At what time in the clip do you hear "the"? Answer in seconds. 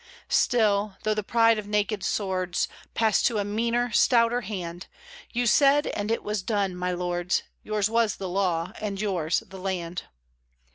1.13-1.21, 8.15-8.27, 9.47-9.59